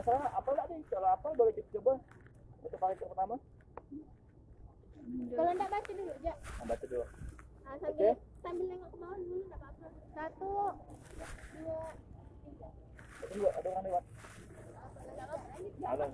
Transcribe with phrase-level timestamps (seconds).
[0.00, 0.80] Masalah apa pula ni?
[0.88, 1.92] Kalau apa boleh cuba.
[2.64, 3.36] Untuk balik pertama.
[5.36, 6.32] Kalau nak baca dulu je.
[6.32, 7.04] Ah, baca dulu.
[7.68, 8.14] Ah, sambil Okey.
[8.40, 9.86] sambil tengok ke bawah dulu tak apa-apa.
[10.16, 10.52] Satu,
[11.52, 11.84] dua,
[12.48, 12.68] tiga.
[13.28, 14.04] Tunggu, ada orang lewat.
[15.84, 16.08] Alah.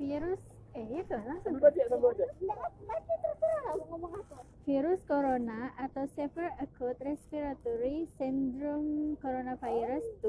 [0.00, 0.40] Virus
[0.72, 2.24] eh itu Sambil baca, sambil baca.
[2.32, 2.56] Tak
[2.88, 4.36] baca terserah lah ngomong apa.
[4.64, 10.28] Virus corona atau Severe Acute Respiratory Syndrome Coronavirus 2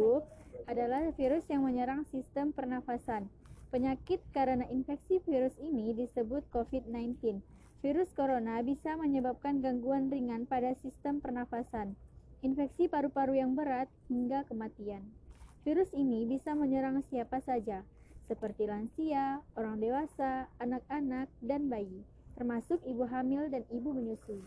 [0.69, 3.25] adalah virus yang menyerang sistem pernafasan.
[3.73, 7.41] Penyakit karena infeksi virus ini disebut COVID-19.
[7.81, 11.97] Virus corona bisa menyebabkan gangguan ringan pada sistem pernafasan,
[12.45, 15.01] infeksi paru-paru yang berat, hingga kematian.
[15.65, 17.81] Virus ini bisa menyerang siapa saja,
[18.29, 22.05] seperti lansia, orang dewasa, anak-anak, dan bayi,
[22.37, 24.43] termasuk ibu hamil dan ibu menyusui.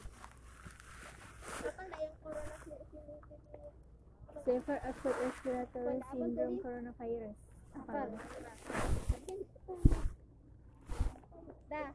[1.66, 3.16] Apa nak yang corona virus ini?
[4.42, 6.58] Severe Acute Respiratory Syndrome?
[6.58, 7.34] Coronavirus.
[7.78, 8.10] Apa?
[11.70, 11.86] Dah.